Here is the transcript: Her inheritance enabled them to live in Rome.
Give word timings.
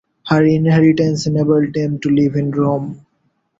Her 0.25 0.43
inheritance 0.43 1.27
enabled 1.27 1.75
them 1.75 1.99
to 1.99 2.09
live 2.09 2.33
in 2.35 2.49
Rome. 2.49 3.05